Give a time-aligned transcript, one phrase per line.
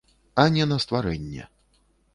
[0.43, 1.49] А не на стварэнне.